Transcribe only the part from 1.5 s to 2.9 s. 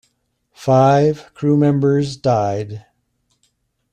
members died.